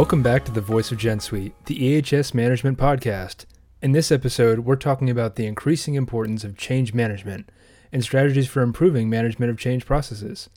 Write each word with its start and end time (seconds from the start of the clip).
Welcome 0.00 0.22
back 0.22 0.46
to 0.46 0.50
the 0.50 0.62
Voice 0.62 0.90
of 0.90 0.96
Gen 0.96 1.20
Suite, 1.20 1.52
the 1.66 1.78
EHS 1.78 2.32
Management 2.32 2.78
Podcast. 2.78 3.44
In 3.82 3.92
this 3.92 4.10
episode, 4.10 4.60
we're 4.60 4.76
talking 4.76 5.10
about 5.10 5.36
the 5.36 5.44
increasing 5.44 5.94
importance 5.94 6.42
of 6.42 6.56
change 6.56 6.94
management 6.94 7.50
and 7.92 8.02
strategies 8.02 8.48
for 8.48 8.62
improving 8.62 9.10
management 9.10 9.50
of 9.50 9.58
change 9.58 9.84
processes. 9.84 10.48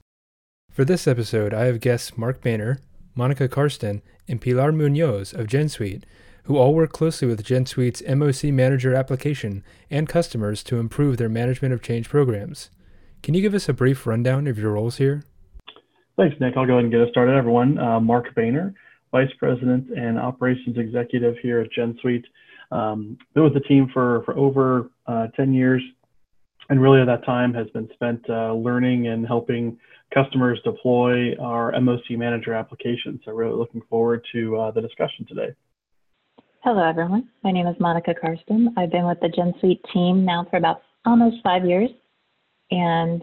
For 0.72 0.86
this 0.86 1.10
episode, 1.10 1.54
I 1.54 1.66
have 1.66 1.82
guests 1.82 2.18
Mark 2.18 2.42
Boehner, 2.42 2.80
Monica 3.16 3.50
Karsten, 3.50 4.02
and 4.30 4.40
Pilar 4.40 4.72
Munoz 4.72 5.34
of 5.34 5.48
Gen 5.48 5.68
Suite, 5.68 6.06
who 6.46 6.56
all 6.56 6.74
work 6.74 6.94
closely 6.94 7.28
with 7.28 7.44
Gen 7.44 7.66
Suite's 7.66 8.02
MOC 8.04 8.46
Manager 8.54 8.96
application 8.96 9.62
and 9.92 10.08
customers 10.08 10.64
to 10.64 10.80
improve 10.80 11.18
their 11.18 11.28
management 11.28 11.74
of 11.74 11.82
change 11.82 12.08
programs. 12.08 12.70
Can 13.22 13.34
you 13.34 13.42
give 13.42 13.54
us 13.54 13.68
a 13.68 13.74
brief 13.74 14.08
rundown 14.08 14.48
of 14.48 14.58
your 14.58 14.72
roles 14.72 15.00
here? 15.00 15.26
Thanks, 16.16 16.38
Nick. 16.40 16.56
I'll 16.56 16.66
go 16.66 16.76
ahead 16.76 16.86
and 16.86 16.94
get 16.94 17.02
us 17.02 17.10
started, 17.10 17.36
everyone. 17.36 17.78
Uh, 17.78 18.00
Mark 18.00 18.34
Boehner, 18.36 18.74
Vice 19.14 19.32
President 19.38 19.92
and 19.96 20.20
Operations 20.20 20.76
Executive 20.78 21.36
here 21.42 21.62
at 21.62 21.72
Gen 21.72 21.98
Suite. 22.02 22.26
Um, 22.72 23.16
been 23.36 23.44
with 23.44 23.54
the 23.54 23.60
team 23.62 23.88
for, 23.94 24.24
for 24.26 24.36
over 24.36 24.90
uh, 25.06 25.28
10 25.38 25.54
years, 25.54 25.84
and 26.70 26.82
really 26.82 27.06
that 27.06 27.24
time 27.24 27.54
has 27.54 27.70
been 27.70 27.88
spent 27.94 28.28
uh, 28.28 28.54
learning 28.54 29.08
and 29.08 29.26
helping 29.26 29.78
customers 30.12 30.60
deploy 30.64 31.36
our 31.36 31.72
MOC 31.74 32.18
Manager 32.18 32.56
application. 32.56 33.20
So, 33.24 33.34
really 33.34 33.54
looking 33.54 33.82
forward 33.88 34.26
to 34.34 34.58
uh, 34.58 34.72
the 34.72 34.82
discussion 34.82 35.26
today. 35.28 35.54
Hello, 36.64 36.84
everyone. 36.84 37.30
My 37.44 37.52
name 37.52 37.68
is 37.68 37.76
Monica 37.80 38.16
Karsten. 38.20 38.74
I've 38.78 38.92
been 38.92 39.06
with 39.06 39.20
the 39.22 39.30
Gen 39.30 39.54
Suite 39.60 39.86
team 39.94 40.26
now 40.26 40.48
for 40.50 40.58
about 40.58 40.82
almost 41.06 41.38
five 41.44 41.66
years 41.66 41.92
and 42.72 43.22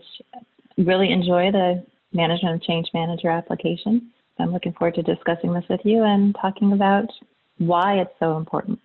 really 0.79 1.11
enjoy 1.11 1.51
the 1.51 1.85
Management 2.13 2.57
of 2.57 2.63
Change 2.63 2.87
Manager 2.95 3.31
application. 3.31 4.13
I'm 4.41 4.53
looking 4.53 4.73
forward 4.73 4.95
to 4.97 5.03
discussing 5.03 5.53
this 5.53 5.65
with 5.69 5.81
you 5.85 6.05
and 6.05 6.35
talking 6.41 6.73
about 6.73 7.11
why 7.59 8.01
it's 8.01 8.15
so 8.19 8.37
important. 8.37 8.81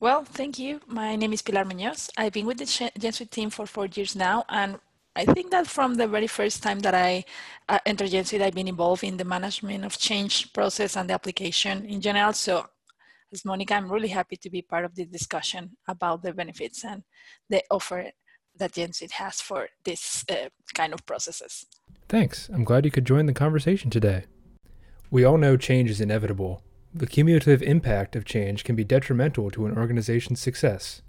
Well, 0.00 0.24
thank 0.24 0.58
you. 0.58 0.80
My 0.86 1.16
name 1.16 1.32
is 1.32 1.42
Pilar 1.42 1.64
Munoz. 1.64 2.10
I've 2.16 2.32
been 2.32 2.46
with 2.46 2.58
the 2.58 2.90
Gen 2.98 3.12
Suite 3.12 3.30
team 3.30 3.50
for 3.50 3.66
four 3.66 3.86
years 3.86 4.14
now, 4.14 4.44
and 4.48 4.78
I 5.16 5.24
think 5.24 5.50
that 5.50 5.66
from 5.66 5.94
the 5.94 6.06
very 6.06 6.28
first 6.28 6.62
time 6.62 6.78
that 6.80 6.94
I 6.94 7.24
uh, 7.68 7.80
entered 7.84 8.10
Gen 8.10 8.24
Suite, 8.24 8.42
I've 8.42 8.54
been 8.54 8.68
involved 8.68 9.02
in 9.02 9.16
the 9.16 9.24
management 9.24 9.84
of 9.84 9.98
change 9.98 10.52
process 10.52 10.96
and 10.96 11.10
the 11.10 11.14
application 11.14 11.84
in 11.84 12.00
general. 12.00 12.32
So, 12.32 12.66
as 13.32 13.44
Monica, 13.44 13.74
I'm 13.74 13.90
really 13.90 14.08
happy 14.08 14.36
to 14.36 14.50
be 14.50 14.62
part 14.62 14.84
of 14.84 14.94
the 14.94 15.04
discussion 15.04 15.76
about 15.88 16.22
the 16.22 16.32
benefits 16.32 16.84
and 16.84 17.02
the 17.50 17.64
offer 17.68 18.12
that 18.56 18.72
Gen 18.72 18.92
Suite 18.92 19.10
has 19.12 19.40
for 19.40 19.68
this 19.84 20.24
uh, 20.30 20.48
kind 20.74 20.94
of 20.94 21.04
processes. 21.06 21.66
Thanks. 22.08 22.48
I'm 22.50 22.64
glad 22.64 22.84
you 22.84 22.92
could 22.92 23.04
join 23.04 23.26
the 23.26 23.34
conversation 23.34 23.90
today. 23.90 24.26
We 25.10 25.24
all 25.24 25.38
know 25.38 25.56
change 25.56 25.88
is 25.90 26.02
inevitable. 26.02 26.62
The 26.94 27.06
cumulative 27.06 27.62
impact 27.62 28.14
of 28.14 28.26
change 28.26 28.62
can 28.62 28.76
be 28.76 28.84
detrimental 28.84 29.50
to 29.52 29.64
an 29.64 29.78
organization's 29.78 30.40
success. 30.40 31.00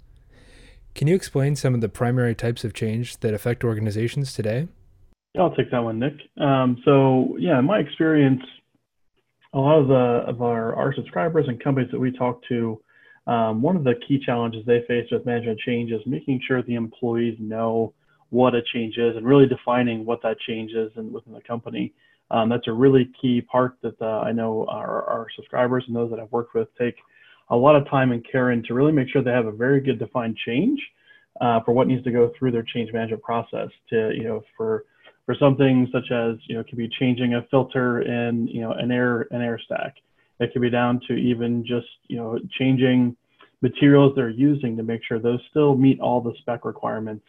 Can 0.94 1.06
you 1.06 1.14
explain 1.14 1.54
some 1.54 1.74
of 1.74 1.82
the 1.82 1.88
primary 1.88 2.34
types 2.34 2.64
of 2.64 2.72
change 2.72 3.18
that 3.18 3.34
affect 3.34 3.62
organizations 3.62 4.32
today? 4.32 4.68
I'll 5.38 5.54
take 5.54 5.70
that 5.70 5.84
one, 5.84 5.98
Nick. 5.98 6.14
Um, 6.38 6.80
so, 6.84 7.36
yeah, 7.38 7.58
in 7.58 7.66
my 7.66 7.78
experience, 7.78 8.42
a 9.52 9.58
lot 9.58 9.78
of 9.78 9.88
the 9.88 10.30
of 10.30 10.40
our, 10.42 10.74
our 10.74 10.94
subscribers 10.94 11.46
and 11.48 11.62
companies 11.62 11.90
that 11.92 12.00
we 12.00 12.10
talk 12.10 12.40
to, 12.48 12.80
um, 13.26 13.60
one 13.60 13.76
of 13.76 13.84
the 13.84 13.94
key 14.08 14.18
challenges 14.24 14.64
they 14.66 14.82
face 14.88 15.08
with 15.12 15.26
management 15.26 15.60
change 15.60 15.92
is 15.92 16.00
making 16.06 16.40
sure 16.48 16.62
the 16.62 16.74
employees 16.74 17.36
know 17.38 17.92
what 18.30 18.54
a 18.54 18.62
change 18.72 18.96
is 18.96 19.16
and 19.16 19.26
really 19.26 19.46
defining 19.46 20.06
what 20.06 20.22
that 20.22 20.38
change 20.46 20.72
is 20.72 20.90
in, 20.96 21.12
within 21.12 21.34
the 21.34 21.40
company. 21.42 21.92
Um, 22.30 22.48
that's 22.48 22.68
a 22.68 22.72
really 22.72 23.10
key 23.20 23.40
part 23.40 23.76
that 23.82 24.00
uh, 24.00 24.20
I 24.20 24.32
know 24.32 24.66
our, 24.68 25.04
our 25.04 25.26
subscribers 25.34 25.84
and 25.86 25.96
those 25.96 26.10
that 26.10 26.20
I've 26.20 26.30
worked 26.30 26.54
with 26.54 26.68
take 26.78 26.94
a 27.50 27.56
lot 27.56 27.74
of 27.74 27.88
time 27.88 28.12
and 28.12 28.24
care 28.30 28.52
in 28.52 28.62
to 28.64 28.74
really 28.74 28.92
make 28.92 29.08
sure 29.08 29.22
they 29.22 29.30
have 29.32 29.46
a 29.46 29.52
very 29.52 29.80
good 29.80 29.98
defined 29.98 30.36
change 30.46 30.80
uh, 31.40 31.60
for 31.64 31.72
what 31.72 31.88
needs 31.88 32.04
to 32.04 32.12
go 32.12 32.30
through 32.38 32.52
their 32.52 32.62
change 32.62 32.92
management 32.92 33.22
process 33.22 33.68
to, 33.88 34.12
you 34.14 34.24
know, 34.24 34.42
for 34.56 34.84
for 35.26 35.36
something 35.38 35.88
such 35.92 36.10
as, 36.10 36.36
you 36.46 36.54
know, 36.54 36.60
it 36.60 36.68
could 36.68 36.78
be 36.78 36.88
changing 36.98 37.34
a 37.34 37.42
filter 37.50 38.02
in, 38.02 38.48
you 38.48 38.60
know, 38.60 38.72
an 38.72 38.90
air 38.90 39.26
an 39.30 39.42
air 39.42 39.60
stack. 39.64 39.96
It 40.38 40.52
could 40.52 40.62
be 40.62 40.70
down 40.70 41.00
to 41.08 41.14
even 41.14 41.64
just, 41.66 41.88
you 42.08 42.16
know, 42.16 42.38
changing 42.58 43.16
materials 43.62 44.12
they're 44.16 44.30
using 44.30 44.76
to 44.76 44.82
make 44.82 45.02
sure 45.06 45.18
those 45.18 45.40
still 45.50 45.76
meet 45.76 46.00
all 46.00 46.20
the 46.20 46.32
spec 46.40 46.64
requirements 46.64 47.24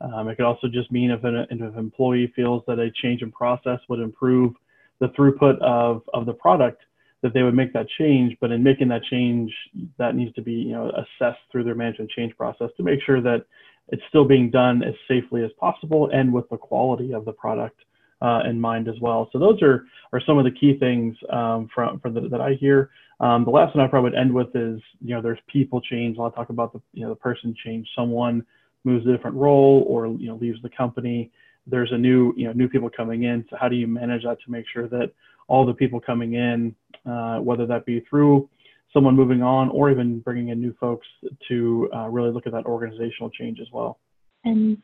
um, 0.00 0.28
it 0.28 0.36
could 0.36 0.46
also 0.46 0.68
just 0.68 0.90
mean 0.90 1.10
if 1.10 1.24
an, 1.24 1.46
if 1.50 1.60
an 1.60 1.74
employee 1.76 2.32
feels 2.34 2.62
that 2.66 2.78
a 2.78 2.90
change 3.02 3.22
in 3.22 3.30
process 3.30 3.78
would 3.88 4.00
improve 4.00 4.54
the 5.00 5.08
throughput 5.08 5.58
of, 5.60 6.02
of 6.14 6.26
the 6.26 6.32
product, 6.32 6.82
that 7.22 7.34
they 7.34 7.42
would 7.42 7.54
make 7.54 7.72
that 7.72 7.86
change. 7.98 8.36
But 8.40 8.50
in 8.50 8.62
making 8.62 8.88
that 8.88 9.02
change, 9.04 9.52
that 9.98 10.14
needs 10.14 10.34
to 10.34 10.42
be 10.42 10.52
you 10.52 10.72
know 10.72 10.90
assessed 10.90 11.40
through 11.52 11.64
their 11.64 11.74
management 11.74 12.10
change 12.10 12.36
process 12.36 12.70
to 12.76 12.82
make 12.82 13.00
sure 13.04 13.20
that 13.20 13.44
it's 13.88 14.02
still 14.08 14.24
being 14.24 14.50
done 14.50 14.82
as 14.82 14.94
safely 15.08 15.44
as 15.44 15.50
possible 15.58 16.10
and 16.12 16.32
with 16.32 16.48
the 16.48 16.56
quality 16.56 17.12
of 17.12 17.24
the 17.24 17.32
product 17.32 17.80
uh, 18.22 18.40
in 18.48 18.60
mind 18.60 18.88
as 18.88 18.94
well. 19.00 19.28
So 19.32 19.38
those 19.38 19.60
are 19.62 19.84
are 20.12 20.20
some 20.26 20.38
of 20.38 20.44
the 20.44 20.50
key 20.50 20.78
things 20.78 21.16
um, 21.30 21.68
from, 21.74 22.00
from 22.00 22.14
the, 22.14 22.22
that 22.28 22.40
I 22.40 22.54
hear. 22.54 22.90
Um, 23.20 23.44
the 23.44 23.50
last 23.50 23.76
one 23.76 23.84
I 23.84 23.88
probably 23.88 24.10
would 24.10 24.18
end 24.18 24.32
with 24.32 24.48
is 24.54 24.80
you 25.00 25.14
know 25.14 25.20
there's 25.20 25.38
people 25.46 25.80
change. 25.80 26.16
I'll 26.18 26.30
talk 26.30 26.48
about 26.48 26.72
the 26.72 26.80
you 26.92 27.02
know 27.02 27.10
the 27.10 27.16
person 27.16 27.54
change, 27.64 27.86
someone 27.94 28.44
moves 28.84 29.06
a 29.06 29.12
different 29.12 29.36
role 29.36 29.84
or 29.88 30.06
you 30.06 30.28
know 30.28 30.36
leaves 30.36 30.60
the 30.62 30.70
company 30.70 31.30
there's 31.66 31.92
a 31.92 31.98
new 31.98 32.32
you 32.36 32.46
know 32.46 32.52
new 32.52 32.68
people 32.68 32.90
coming 32.90 33.24
in. 33.24 33.44
So 33.50 33.56
how 33.60 33.68
do 33.68 33.76
you 33.76 33.86
manage 33.86 34.24
that 34.24 34.38
to 34.44 34.50
make 34.50 34.64
sure 34.72 34.88
that 34.88 35.12
all 35.48 35.66
the 35.66 35.74
people 35.74 36.00
coming 36.00 36.34
in 36.34 36.74
uh, 37.06 37.38
whether 37.38 37.66
that 37.66 37.86
be 37.86 38.00
through 38.08 38.48
someone 38.92 39.14
moving 39.14 39.42
on 39.42 39.68
or 39.70 39.90
even 39.90 40.18
bringing 40.20 40.48
in 40.48 40.60
new 40.60 40.74
folks 40.80 41.06
to 41.48 41.88
uh, 41.94 42.08
really 42.08 42.32
look 42.32 42.46
at 42.46 42.52
that 42.52 42.66
organizational 42.66 43.30
change 43.30 43.60
as 43.60 43.68
well? 43.72 43.98
And 44.44 44.78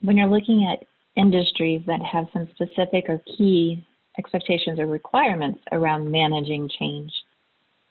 when 0.00 0.16
you're 0.16 0.28
looking 0.28 0.68
at 0.72 0.86
industries 1.16 1.82
that 1.86 2.00
have 2.02 2.26
some 2.32 2.48
specific 2.54 3.04
or 3.08 3.22
key 3.36 3.86
expectations 4.18 4.78
or 4.78 4.86
requirements 4.86 5.60
around 5.70 6.10
managing 6.10 6.68
change 6.78 7.12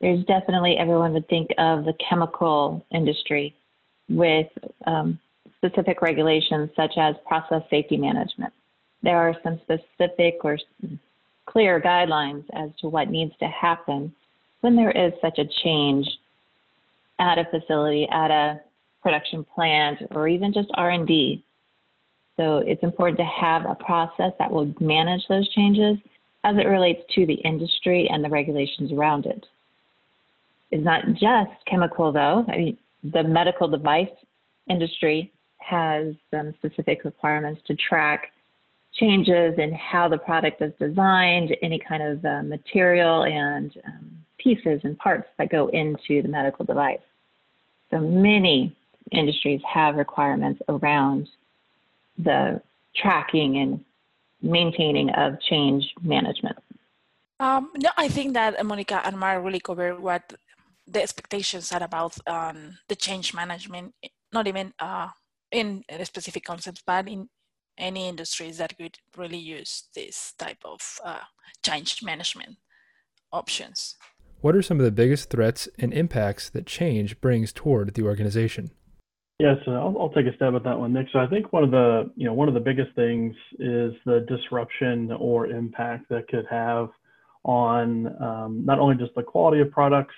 there's 0.01 0.25
definitely 0.25 0.78
everyone 0.78 1.13
would 1.13 1.29
think 1.29 1.49
of 1.57 1.85
the 1.85 1.93
chemical 2.09 2.83
industry 2.91 3.55
with 4.09 4.47
um, 4.88 5.19
specific 5.63 6.01
regulations 6.01 6.69
such 6.75 6.94
as 6.97 7.16
process 7.27 7.61
safety 7.69 7.97
management. 7.97 8.51
There 9.03 9.17
are 9.17 9.35
some 9.44 9.59
specific 9.63 10.39
or 10.44 10.57
clear 11.45 11.79
guidelines 11.79 12.44
as 12.53 12.69
to 12.79 12.88
what 12.88 13.09
needs 13.09 13.33
to 13.39 13.47
happen 13.47 14.13
when 14.61 14.75
there 14.75 14.91
is 14.91 15.13
such 15.22 15.38
a 15.38 15.45
change 15.63 16.07
at 17.19 17.38
a 17.38 17.45
facility, 17.45 18.07
at 18.11 18.31
a 18.31 18.61
production 19.03 19.44
plant, 19.44 19.99
or 20.11 20.27
even 20.27 20.53
just 20.53 20.69
R&D. 20.75 21.44
So 22.38 22.57
it's 22.59 22.83
important 22.83 23.17
to 23.19 23.25
have 23.25 23.66
a 23.66 23.75
process 23.75 24.31
that 24.39 24.51
will 24.51 24.73
manage 24.79 25.22
those 25.28 25.47
changes 25.49 25.97
as 26.43 26.55
it 26.57 26.67
relates 26.67 27.01
to 27.16 27.25
the 27.25 27.35
industry 27.35 28.07
and 28.09 28.23
the 28.23 28.29
regulations 28.29 28.91
around 28.91 29.25
it. 29.25 29.45
It's 30.72 30.83
not 30.83 31.05
just 31.13 31.51
chemical 31.67 32.11
though. 32.11 32.45
I 32.47 32.57
mean, 32.57 32.78
the 33.03 33.23
medical 33.23 33.67
device 33.67 34.09
industry 34.69 35.31
has 35.61 36.13
some 36.29 36.53
specific 36.55 37.03
requirements 37.03 37.61
to 37.67 37.75
track 37.75 38.31
changes 38.94 39.57
in 39.57 39.72
how 39.73 40.07
the 40.07 40.17
product 40.17 40.61
is 40.61 40.73
designed, 40.79 41.55
any 41.61 41.79
kind 41.79 42.03
of 42.03 42.25
uh, 42.25 42.44
material 42.44 43.23
and 43.23 43.72
um, 43.85 44.11
pieces 44.38 44.81
and 44.83 44.97
parts 44.97 45.27
that 45.38 45.49
go 45.49 45.67
into 45.67 46.22
the 46.22 46.28
medical 46.28 46.66
device. 46.66 46.99
So 47.90 47.99
many 47.99 48.75
industries 49.11 49.61
have 49.72 49.96
requirements 49.96 50.61
around 50.67 51.28
the 52.17 52.61
tracking 52.96 53.58
and 53.58 53.84
maintaining 54.41 55.09
of 55.11 55.40
change 55.41 55.84
management. 56.02 56.58
Um, 57.40 57.72
no, 57.75 57.90
I 57.97 58.08
think 58.08 58.34
that 58.34 58.63
Monica 58.66 59.02
and 59.05 59.17
Mark 59.17 59.43
really 59.43 59.59
covered 59.59 59.99
what 59.99 60.34
the 60.87 61.02
expectations 61.02 61.72
are 61.72 61.84
about 61.84 62.16
um, 62.28 62.78
the 62.87 62.96
change 62.96 63.34
management, 63.34 63.93
not 64.31 64.47
even 64.47 64.73
uh, 64.79 65.09
in 65.51 65.83
specific 66.03 66.43
concepts, 66.43 66.83
but 66.85 67.07
in 67.07 67.29
any 67.77 68.07
industries 68.07 68.57
that 68.57 68.77
could 68.77 68.97
really 69.17 69.37
use 69.37 69.83
this 69.95 70.33
type 70.37 70.59
of 70.65 70.99
uh, 71.03 71.19
change 71.63 72.03
management 72.03 72.57
options. 73.31 73.95
What 74.41 74.55
are 74.55 74.61
some 74.61 74.79
of 74.79 74.85
the 74.85 74.91
biggest 74.91 75.29
threats 75.29 75.69
and 75.77 75.93
impacts 75.93 76.49
that 76.49 76.65
change 76.65 77.21
brings 77.21 77.53
toward 77.53 77.93
the 77.93 78.03
organization? 78.03 78.71
Yes, 79.39 79.57
yeah, 79.59 79.65
so 79.65 79.71
I'll, 79.71 79.97
I'll, 79.99 80.09
take 80.09 80.27
a 80.27 80.35
stab 80.35 80.55
at 80.55 80.63
that 80.65 80.77
one, 80.77 80.93
Nick. 80.93 81.07
So 81.11 81.19
I 81.19 81.27
think 81.27 81.51
one 81.51 81.63
of 81.63 81.71
the 81.71 82.11
you 82.15 82.25
know 82.25 82.33
one 82.33 82.47
of 82.47 82.53
the 82.53 82.59
biggest 82.59 82.93
things 82.95 83.35
is 83.57 83.93
the 84.05 84.23
disruption 84.27 85.11
or 85.11 85.47
impact 85.47 86.09
that 86.09 86.27
could 86.27 86.45
have 86.49 86.89
on 87.43 88.07
um, 88.21 88.63
not 88.65 88.77
only 88.77 88.95
just 88.97 89.15
the 89.15 89.23
quality 89.23 89.59
of 89.61 89.71
products, 89.71 90.13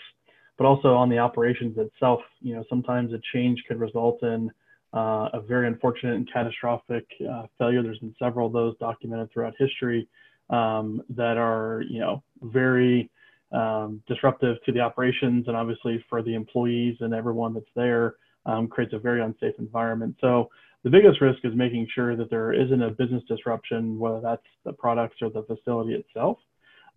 but 0.57 0.65
also 0.65 0.89
on 0.89 1.09
the 1.09 1.19
operations 1.19 1.77
itself. 1.77 2.19
You 2.41 2.56
know, 2.56 2.65
sometimes 2.69 3.13
a 3.13 3.19
change 3.33 3.63
could 3.65 3.80
result 3.80 4.21
in 4.24 4.51
uh, 4.94 5.30
a 5.34 5.42
very 5.42 5.68
unfortunate 5.68 6.16
and 6.16 6.31
catastrophic 6.31 7.06
uh, 7.30 7.44
failure. 7.57 7.81
There's 7.81 8.00
been 8.00 8.16
several 8.19 8.48
of 8.48 8.54
those 8.54 8.78
documented 8.78 9.31
throughout 9.31 9.54
history 9.57 10.07
um, 10.50 11.01
that 11.10 11.38
are, 11.38 11.84
you 11.90 12.00
know, 12.00 12.24
very 12.42 13.10
um, 13.51 14.01
disruptive 14.07 14.57
to 14.66 14.72
the 14.72 14.80
operations 14.80 15.48
and 15.48 15.56
obviously 15.56 16.04
for 16.10 16.22
the 16.22 16.34
employees 16.34 16.98
and 17.00 17.13
everyone 17.13 17.54
that's 17.54 17.66
there 17.75 18.16
um, 18.45 18.68
creates 18.68 18.94
a 18.94 19.00
very 19.00 19.22
unsafe 19.22 19.56
environment. 19.60 20.16
So 20.22 20.50
the 20.84 20.90
biggest 20.90 21.22
risk 21.22 21.40
is 21.44 21.54
making 21.56 21.88
sure 21.94 22.16
that 22.16 22.30
there 22.30 22.51
isn't 22.51 22.81
a 22.81 22.90
business 22.90 23.24
disruption, 23.28 23.98
whether 23.98 24.19
that's 24.22 24.45
the 24.66 24.74
products 24.74 25.18
or 25.22 25.30
the 25.30 25.44
facility 25.44 25.94
itself. 25.94 26.38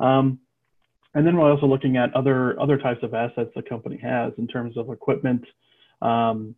Um, 0.00 0.40
and 1.14 1.26
then 1.26 1.36
we're 1.36 1.50
also 1.50 1.66
looking 1.66 1.96
at 1.96 2.12
other 2.14 2.60
other 2.60 2.76
types 2.76 3.02
of 3.02 3.14
assets 3.14 3.50
the 3.54 3.62
company 3.62 3.98
has 4.02 4.32
in 4.36 4.46
terms 4.46 4.76
of 4.76 4.90
equipment 4.90 5.42
um, 6.02 6.54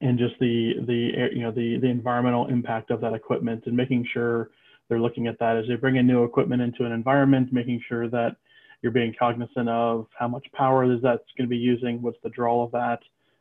and 0.00 0.18
just 0.18 0.34
the 0.40 0.74
the 0.86 1.28
you 1.32 1.42
know 1.42 1.50
the 1.50 1.78
the 1.78 1.88
environmental 1.88 2.46
impact 2.48 2.90
of 2.90 3.00
that 3.00 3.14
equipment 3.14 3.64
and 3.66 3.76
making 3.76 4.06
sure 4.12 4.50
they're 4.88 5.00
looking 5.00 5.26
at 5.26 5.38
that 5.38 5.56
as 5.56 5.66
they 5.66 5.76
bring 5.76 5.96
in 5.96 6.06
new 6.06 6.24
equipment 6.24 6.60
into 6.60 6.84
an 6.84 6.92
environment, 6.92 7.52
making 7.52 7.80
sure 7.88 8.08
that 8.08 8.36
you're 8.82 8.92
being 8.92 9.14
cognizant 9.18 9.68
of 9.68 10.06
how 10.18 10.28
much 10.28 10.46
power 10.52 10.84
is 10.84 11.00
that's 11.02 11.24
going 11.38 11.48
to 11.48 11.50
be 11.50 11.56
using, 11.56 12.02
what's 12.02 12.18
the 12.22 12.28
draw 12.28 12.64
of 12.64 12.70
that. 12.72 13.00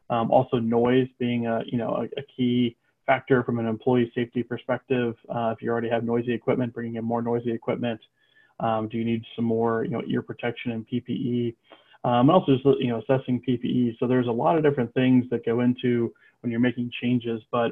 Um, 0.09 0.31
also, 0.31 0.57
noise 0.57 1.07
being 1.19 1.47
a 1.47 1.61
you 1.65 1.77
know 1.77 1.95
a, 1.95 2.19
a, 2.19 2.23
key 2.35 2.77
factor 3.05 3.43
from 3.43 3.59
an 3.59 3.65
employee 3.65 4.11
safety 4.15 4.43
perspective. 4.43 5.15
Uh, 5.29 5.53
if 5.55 5.61
you 5.61 5.69
already 5.69 5.89
have 5.89 6.03
noisy 6.03 6.33
equipment, 6.33 6.73
bringing 6.73 6.95
in 6.95 7.03
more 7.03 7.21
noisy 7.21 7.51
equipment. 7.51 7.99
Um, 8.59 8.87
do 8.87 8.97
you 8.97 9.03
need 9.03 9.23
some 9.35 9.45
more 9.45 9.83
you 9.83 9.91
know 9.91 10.01
ear 10.07 10.21
protection 10.21 10.71
and 10.71 10.87
PPE? 10.87 11.55
Um, 12.05 12.29
and 12.29 12.31
also 12.31 12.53
just 12.53 12.65
you 12.79 12.89
know 12.89 13.01
assessing 13.01 13.41
PPE. 13.47 13.97
So 13.99 14.07
there's 14.07 14.27
a 14.27 14.31
lot 14.31 14.57
of 14.57 14.63
different 14.63 14.93
things 14.93 15.25
that 15.31 15.45
go 15.45 15.61
into 15.61 16.13
when 16.43 16.51
you're 16.51 16.59
making 16.59 16.91
changes, 17.01 17.41
but 17.51 17.71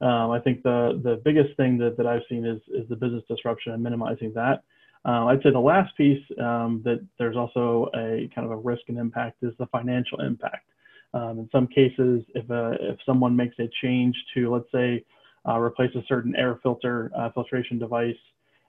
um, 0.00 0.30
I 0.30 0.40
think 0.40 0.62
the 0.62 1.00
the 1.02 1.20
biggest 1.24 1.56
thing 1.56 1.76
that, 1.78 1.96
that 1.96 2.06
I've 2.06 2.22
seen 2.28 2.46
is 2.46 2.60
is 2.68 2.88
the 2.88 2.96
business 2.96 3.24
disruption 3.28 3.72
and 3.72 3.82
minimizing 3.82 4.32
that. 4.34 4.62
Uh, 5.04 5.26
I'd 5.26 5.42
say 5.42 5.50
the 5.50 5.58
last 5.58 5.96
piece 5.96 6.22
um, 6.38 6.82
that 6.84 7.04
there's 7.18 7.36
also 7.36 7.88
a 7.94 8.30
kind 8.34 8.44
of 8.44 8.50
a 8.50 8.56
risk 8.56 8.82
and 8.88 8.98
impact 8.98 9.42
is 9.42 9.52
the 9.58 9.66
financial 9.66 10.20
impact. 10.20 10.66
Um, 11.14 11.38
in 11.40 11.48
some 11.50 11.66
cases, 11.66 12.22
if, 12.34 12.48
a, 12.50 12.76
if 12.80 12.98
someone 13.04 13.34
makes 13.34 13.58
a 13.58 13.68
change 13.82 14.14
to, 14.34 14.52
let's 14.52 14.70
say, 14.72 15.04
uh, 15.48 15.58
replace 15.58 15.90
a 15.94 16.02
certain 16.06 16.36
air 16.36 16.60
filter 16.62 17.10
uh, 17.16 17.30
filtration 17.32 17.78
device, 17.78 18.14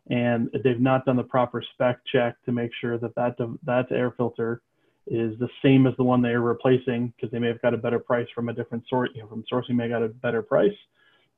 and 0.09 0.50
they've 0.63 0.80
not 0.80 1.06
done 1.06 1.18
the 1.18 1.24
proper 1.24 1.62
spec 1.74 2.00
check 2.12 2.36
to 2.45 2.51
make 2.51 2.71
sure 2.80 2.97
that 2.97 3.13
that, 3.15 3.36
that 3.63 3.92
air 3.92 4.12
filter 4.12 4.62
is 5.07 5.38
the 5.39 5.50
same 5.63 5.88
as 5.88 5.94
the 5.98 6.03
one 6.03 6.21
they 6.21 6.30
are 6.30 6.42
replacing, 6.42 7.13
because 7.15 7.31
they 7.31 7.39
may 7.39 7.48
have 7.48 7.62
got 7.62 7.74
a 7.74 7.77
better 7.77 8.00
price 8.00 8.27
from 8.33 8.50
a 8.50 8.53
different 8.53 8.83
source, 8.88 9.09
you 9.15 9.21
know, 9.21 9.27
from 9.27 9.44
sourcing 9.51 9.75
may 9.75 9.83
have 9.83 9.92
got 9.92 10.03
a 10.03 10.09
better 10.09 10.42
price. 10.42 10.77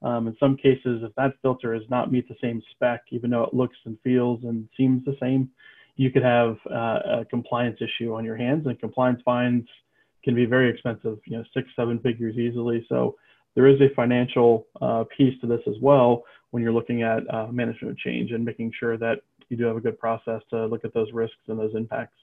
Um, 0.02 0.28
in 0.28 0.36
some 0.38 0.58
cases, 0.58 1.02
if 1.02 1.16
that 1.16 1.34
filter 1.42 1.78
does 1.78 1.90
not 1.90 2.12
meet 2.12 2.28
the 2.28 2.36
same 2.42 2.62
spec, 2.72 3.04
even 3.12 3.30
though 3.30 3.44
it 3.44 3.54
looks 3.54 3.78
and 3.86 3.98
feels 4.04 4.44
and 4.44 4.68
seems 4.76 5.06
the 5.06 5.16
same, 5.20 5.50
you 5.96 6.12
could 6.12 6.24
have 6.24 6.58
uh, 6.70 7.22
a 7.22 7.26
compliance 7.30 7.80
issue 7.80 8.14
on 8.14 8.26
your 8.26 8.36
hands, 8.36 8.66
and 8.66 8.78
compliance 8.80 9.22
fines 9.24 9.66
can 10.24 10.36
be 10.36 10.46
very 10.46 10.70
expensive, 10.70 11.20
you 11.26 11.38
know, 11.38 11.44
six, 11.54 11.70
seven 11.76 12.00
figures 12.00 12.38
easily. 12.38 12.86
So 12.90 13.16
there 13.56 13.68
is 13.68 13.80
a 13.82 13.94
financial 13.96 14.68
uh, 14.82 15.04
piece 15.16 15.40
to 15.42 15.48
this 15.48 15.62
as 15.68 15.76
well 15.82 16.24
when 16.52 16.64
you're 16.64 16.74
looking 16.74 17.04
at 17.04 17.22
uh, 17.34 17.48
management 17.48 17.98
change 17.98 18.32
and 18.32 18.44
making 18.44 18.72
sure 18.80 18.98
that 18.98 19.20
you 19.50 19.58
do 19.58 19.66
have 19.66 19.78
a 19.78 19.82
good 19.82 20.00
process 20.00 20.42
to 20.50 20.66
look 20.66 20.84
at 20.84 20.94
those 20.94 21.12
risks 21.14 21.38
and 21.48 21.60
those 21.60 21.76
impacts. 21.76 22.18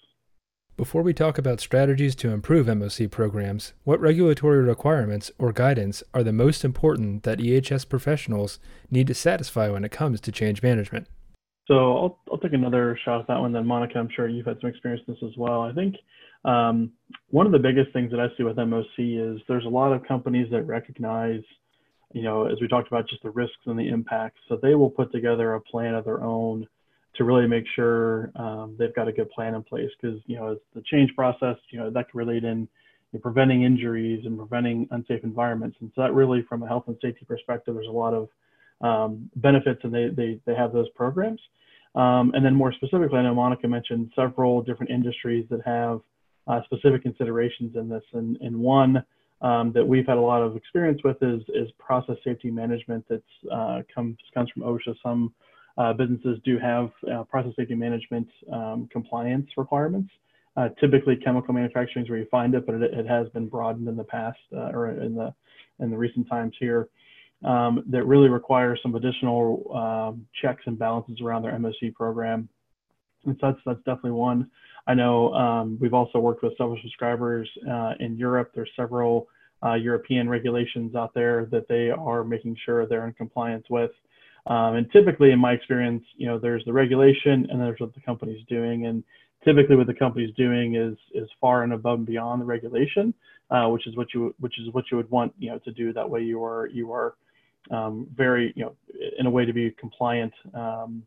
Before 0.77 1.03
we 1.03 1.13
talk 1.13 1.37
about 1.37 1.61
strategies 1.61 2.15
to 2.17 2.31
improve 2.31 2.67
MOC 2.67 3.11
programs, 3.11 3.75
what 3.85 4.01
regulatory 4.01 4.63
requirements 4.63 5.31
or 5.39 5.53
guidance 5.53 6.03
are 6.15 6.23
the 6.23 6.33
most 6.33 6.65
important 6.65 7.23
that 7.25 7.39
EHS 7.39 7.89
professionals 7.89 8.59
need 8.91 9.07
to 9.09 9.15
satisfy 9.15 9.69
when 9.69 9.85
it 9.85 9.91
comes 9.93 10.21
to 10.23 10.33
change 10.33 10.63
management? 10.63 11.07
So 11.69 11.97
I'll, 11.97 12.19
I'll 12.33 12.39
take 12.39 12.55
another 12.55 12.99
shot 13.05 13.21
at 13.21 13.27
that 13.29 13.39
one. 13.39 13.53
Then 13.53 13.67
Monica, 13.67 13.99
I'm 13.99 14.09
sure 14.15 14.27
you've 14.27 14.47
had 14.47 14.59
some 14.61 14.71
experience 14.71 15.03
with 15.07 15.21
this 15.21 15.31
as 15.31 15.37
well. 15.37 15.61
I 15.61 15.73
think 15.73 15.97
um, 16.45 16.93
one 17.29 17.47
of 17.47 17.53
the 17.53 17.59
biggest 17.59 17.93
things 17.93 18.11
that 18.11 18.21
I 18.21 18.29
see 18.37 18.43
with 18.43 18.57
MOC 18.57 18.87
is 18.99 19.41
there's 19.49 19.67
a 19.67 19.69
lot 19.69 19.93
of 19.93 20.03
companies 20.07 20.51
that 20.51 20.63
recognize, 20.63 21.43
you 22.13 22.23
know, 22.23 22.47
as 22.47 22.61
we 22.61 22.69
talked 22.69 22.89
about, 22.89 23.09
just 23.09 23.23
the 23.23 23.31
risks 23.31 23.61
and 23.67 23.79
the 23.79 23.89
impacts. 23.89 24.41
So 24.49 24.59
they 24.61 24.75
will 24.75 24.91
put 24.91 25.13
together 25.13 25.55
a 25.55 25.61
plan 25.61 25.95
of 25.95 26.05
their 26.05 26.23
own 26.23 26.67
to 27.21 27.25
really 27.25 27.47
make 27.47 27.65
sure 27.77 28.33
um, 28.37 28.75
they've 28.79 28.95
got 28.95 29.07
a 29.07 29.13
good 29.13 29.31
plan 29.31 29.55
in 29.55 29.63
place 29.63 29.91
because 30.01 30.19
you 30.27 30.37
know 30.37 30.53
as 30.53 30.59
the 30.75 30.83
change 30.91 31.15
process 31.15 31.57
you 31.71 31.79
know 31.79 31.91
that 31.91 32.11
can 32.11 32.17
relate 32.19 32.45
in 32.45 32.61
you 32.61 32.69
know, 33.13 33.21
preventing 33.21 33.63
injuries 33.63 34.25
and 34.25 34.39
preventing 34.39 34.89
unsafe 34.91 35.23
environments. 35.23 35.77
And 35.81 35.93
so 35.95 36.01
that 36.01 36.15
really 36.15 36.43
from 36.49 36.63
a 36.63 36.67
health 36.67 36.85
and 36.87 36.97
safety 37.03 37.27
perspective 37.29 37.75
there's 37.75 37.89
a 37.89 37.91
lot 37.91 38.15
of 38.15 38.29
um, 38.81 39.29
benefits 39.37 39.81
and 39.85 39.93
they, 39.93 40.09
they 40.09 40.41
they 40.47 40.55
have 40.55 40.73
those 40.73 40.89
programs. 40.97 41.41
Um, 41.95 42.33
and 42.35 42.43
then 42.43 42.55
more 42.55 42.73
specifically 42.73 43.19
i 43.19 43.23
know 43.23 43.35
monica 43.35 43.69
mentioned 43.69 44.13
several 44.17 44.63
different 44.63 44.91
industries 44.91 45.45
that 45.51 45.61
have 45.67 46.01
uh, 46.47 46.61
specific 46.65 47.03
considerations 47.03 47.77
in 47.77 47.89
this. 47.89 48.03
And, 48.15 48.39
and 48.41 48.57
one 48.57 49.05
um, 49.43 49.73
that 49.75 49.87
we've 49.87 50.07
had 50.07 50.17
a 50.17 50.23
lot 50.23 50.41
of 50.43 50.57
experience 50.57 51.01
with 51.05 51.23
is 51.23 51.43
is 51.49 51.71
process 51.79 52.17
safety 52.25 52.51
management 52.51 53.05
that's 53.11 53.23
uh, 53.53 53.83
comes 53.95 54.17
comes 54.33 54.51
from 54.51 54.63
OSHA. 54.63 54.95
Some 55.03 55.35
uh, 55.81 55.95
businesses 55.95 56.39
do 56.45 56.59
have 56.59 56.91
uh, 57.11 57.23
process 57.25 57.53
safety 57.57 57.75
management 57.75 58.29
um, 58.53 58.87
compliance 58.93 59.47
requirements. 59.57 60.11
Uh, 60.57 60.69
typically, 60.79 61.17
chemical 61.17 61.55
manufacturing 61.55 62.05
is 62.05 62.11
where 62.11 62.19
you 62.19 62.27
find 62.31 62.55
it, 62.55 62.67
but 62.67 62.75
it, 62.75 62.93
it 62.93 63.07
has 63.07 63.29
been 63.31 63.49
broadened 63.49 63.89
in 63.89 63.97
the 63.97 64.05
past 64.05 64.39
uh, 64.55 64.71
or 64.75 64.91
in 64.91 65.15
the 65.15 65.33
in 65.79 65.91
the 65.91 65.97
recent 65.97 66.29
times 66.29 66.55
here. 66.61 66.89
Um, 67.43 67.83
that 67.89 68.05
really 68.05 68.29
require 68.29 68.77
some 68.83 68.95
additional 68.95 69.75
um, 69.75 70.27
checks 70.43 70.63
and 70.67 70.79
balances 70.79 71.23
around 71.23 71.43
their 71.43 71.59
MOC 71.59 71.95
program. 71.95 72.51
And 73.25 73.35
so 73.41 73.47
that's 73.47 73.61
that's 73.65 73.79
definitely 73.79 74.11
one. 74.11 74.51
I 74.87 74.93
know 74.93 75.33
um, 75.33 75.79
we've 75.81 75.95
also 75.95 76.19
worked 76.19 76.43
with 76.43 76.53
several 76.59 76.79
subscribers 76.83 77.49
uh, 77.71 77.93
in 78.01 78.19
Europe. 78.19 78.51
There's 78.55 78.71
several 78.77 79.29
uh, 79.65 79.75
European 79.75 80.29
regulations 80.29 80.95
out 80.95 81.15
there 81.15 81.47
that 81.47 81.69
they 81.69 81.89
are 81.89 82.23
making 82.23 82.57
sure 82.67 82.87
they're 82.87 83.07
in 83.07 83.15
compliance 83.15 83.65
with. 83.71 83.93
Um, 84.47 84.77
and 84.77 84.91
typically, 84.93 85.33
in 85.33 85.39
my 85.39 85.53
experience, 85.53 86.03
you 86.17 86.27
know, 86.27 86.39
there's 86.39 86.65
the 86.65 86.73
regulation 86.73 87.47
and 87.51 87.61
there's 87.61 87.79
what 87.79 87.95
the 87.95 88.01
company's 88.01 88.45
doing. 88.49 88.87
And 88.87 89.05
typically, 89.45 89.77
what 89.77 89.87
the 89.87 89.95
company's 89.95 90.35
doing 90.35 90.77
is 90.77 90.97
is 91.15 91.29
far 91.41 91.63
and 91.63 91.73
above 91.73 91.99
and 91.99 92.07
beyond 92.07 92.41
the 92.41 92.47
regulation, 92.47 93.15
uh, 93.51 93.69
which 93.69 93.87
is 93.87 93.97
what 93.97 94.09
you 94.15 94.35
which 94.41 94.59
is 94.59 94.73
what 94.73 94.85
you 94.91 94.97
would 94.97 95.11
want, 95.11 95.33
you 95.39 95.51
know, 95.51 95.59
to 95.59 95.73
do. 95.73 95.93
That 95.93 96.09
way, 96.09 96.23
you 96.23 96.43
are 96.45 96.69
you 96.69 96.93
are 96.93 97.15
um, 97.71 98.09
very, 98.15 98.53
you 98.57 98.65
know, 98.65 98.75
in 99.19 99.27
a 99.27 99.31
way 99.31 99.45
to 99.45 99.53
be 99.53 99.71
compliant 99.79 100.33
um, 100.55 101.03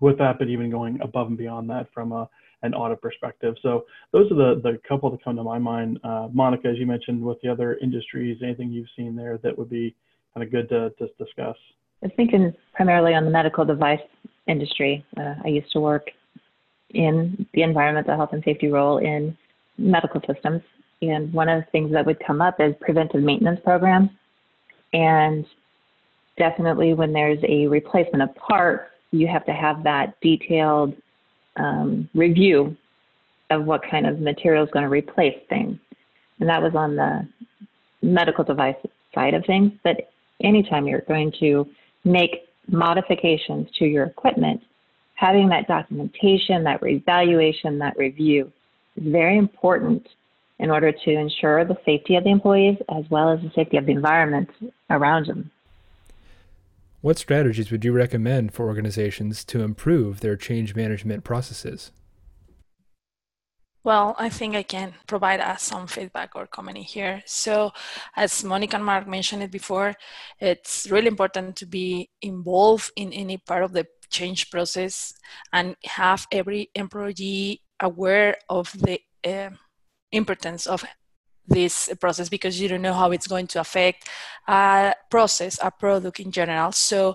with 0.00 0.18
that, 0.18 0.38
but 0.38 0.48
even 0.48 0.70
going 0.70 1.00
above 1.00 1.28
and 1.28 1.38
beyond 1.38 1.70
that 1.70 1.86
from 1.92 2.12
a 2.12 2.28
an 2.62 2.74
audit 2.74 3.00
perspective. 3.00 3.54
So 3.62 3.86
those 4.12 4.30
are 4.32 4.34
the 4.34 4.60
the 4.62 4.80
couple 4.88 5.10
that 5.10 5.22
come 5.22 5.36
to 5.36 5.44
my 5.44 5.58
mind. 5.58 6.00
Uh, 6.02 6.28
Monica, 6.32 6.68
as 6.68 6.76
you 6.76 6.86
mentioned, 6.86 7.22
with 7.22 7.40
the 7.40 7.48
other 7.48 7.76
industries, 7.76 8.38
anything 8.42 8.72
you've 8.72 8.88
seen 8.96 9.14
there 9.14 9.38
that 9.38 9.56
would 9.56 9.70
be 9.70 9.94
kind 10.34 10.44
of 10.44 10.52
good 10.52 10.68
to, 10.68 10.90
to 10.98 11.08
discuss. 11.24 11.56
I 12.02 12.06
was 12.06 12.12
thinking 12.16 12.54
primarily 12.74 13.14
on 13.14 13.24
the 13.24 13.30
medical 13.30 13.64
device 13.64 14.00
industry. 14.46 15.04
Uh, 15.16 15.34
I 15.44 15.48
used 15.48 15.72
to 15.72 15.80
work 15.80 16.10
in 16.90 17.46
the 17.54 17.62
environmental 17.62 18.16
health 18.16 18.30
and 18.32 18.42
safety 18.44 18.68
role 18.68 18.98
in 18.98 19.36
medical 19.76 20.20
systems. 20.32 20.62
And 21.02 21.32
one 21.32 21.48
of 21.48 21.60
the 21.64 21.70
things 21.70 21.92
that 21.92 22.06
would 22.06 22.18
come 22.24 22.40
up 22.40 22.60
is 22.60 22.74
preventive 22.80 23.22
maintenance 23.22 23.60
programs. 23.64 24.10
And 24.92 25.44
definitely 26.36 26.94
when 26.94 27.12
there's 27.12 27.38
a 27.46 27.66
replacement 27.66 28.22
of 28.22 28.34
part, 28.36 28.88
you 29.10 29.26
have 29.26 29.44
to 29.46 29.52
have 29.52 29.82
that 29.84 30.14
detailed 30.20 30.94
um, 31.56 32.08
review 32.14 32.76
of 33.50 33.64
what 33.64 33.82
kind 33.90 34.06
of 34.06 34.20
material 34.20 34.64
is 34.64 34.70
going 34.70 34.84
to 34.84 34.90
replace 34.90 35.38
things. 35.48 35.78
And 36.40 36.48
that 36.48 36.62
was 36.62 36.74
on 36.74 36.94
the 36.96 37.26
medical 38.02 38.44
device 38.44 38.76
side 39.14 39.34
of 39.34 39.44
things. 39.46 39.72
But 39.82 40.10
anytime 40.42 40.86
you're 40.86 41.00
going 41.02 41.32
to 41.40 41.66
make 42.08 42.48
modifications 42.68 43.68
to 43.78 43.84
your 43.84 44.04
equipment, 44.04 44.62
having 45.14 45.48
that 45.48 45.66
documentation, 45.68 46.64
that 46.64 46.80
evaluation, 46.82 47.78
that 47.78 47.96
review 47.96 48.50
is 48.96 49.04
very 49.04 49.38
important 49.38 50.06
in 50.58 50.70
order 50.70 50.90
to 50.90 51.10
ensure 51.10 51.64
the 51.64 51.76
safety 51.84 52.16
of 52.16 52.24
the 52.24 52.30
employees 52.30 52.78
as 52.94 53.04
well 53.10 53.30
as 53.30 53.40
the 53.40 53.50
safety 53.54 53.76
of 53.76 53.86
the 53.86 53.92
environment 53.92 54.48
around 54.90 55.26
them. 55.26 55.50
What 57.00 57.16
strategies 57.16 57.70
would 57.70 57.84
you 57.84 57.92
recommend 57.92 58.52
for 58.52 58.66
organizations 58.66 59.44
to 59.44 59.62
improve 59.62 60.20
their 60.20 60.36
change 60.36 60.74
management 60.74 61.22
processes? 61.22 61.92
Well, 63.84 64.16
I 64.18 64.28
think 64.28 64.54
I 64.54 64.62
can 64.64 64.94
provide 65.06 65.40
us 65.40 65.62
some 65.62 65.86
feedback 65.86 66.34
or 66.34 66.46
comment 66.46 66.78
here. 66.78 67.22
So, 67.26 67.72
as 68.16 68.44
Monica 68.44 68.76
and 68.76 68.84
Mark 68.84 69.06
mentioned 69.06 69.42
it 69.42 69.50
before, 69.52 69.94
it's 70.40 70.90
really 70.90 71.06
important 71.06 71.56
to 71.56 71.66
be 71.66 72.10
involved 72.20 72.90
in 72.96 73.12
any 73.12 73.38
part 73.38 73.62
of 73.64 73.72
the 73.72 73.86
change 74.10 74.50
process 74.50 75.14
and 75.52 75.76
have 75.84 76.26
every 76.32 76.70
employee 76.74 77.62
aware 77.80 78.36
of 78.48 78.72
the 78.72 79.00
uh, 79.24 79.50
importance 80.12 80.66
of 80.66 80.84
this 81.46 81.88
process 82.00 82.28
because 82.28 82.60
you 82.60 82.68
don't 82.68 82.82
know 82.82 82.94
how 82.94 83.10
it's 83.12 83.26
going 83.26 83.46
to 83.48 83.60
affect 83.60 84.08
a 84.48 84.94
process, 85.10 85.58
a 85.62 85.70
product 85.70 86.20
in 86.20 86.32
general. 86.32 86.72
So, 86.72 87.14